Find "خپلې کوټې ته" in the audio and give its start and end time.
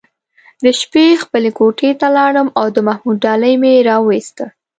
1.23-2.07